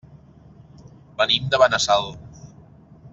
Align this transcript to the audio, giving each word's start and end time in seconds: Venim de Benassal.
Venim 1.19 1.53
de 1.53 1.59
Benassal. 1.65 2.11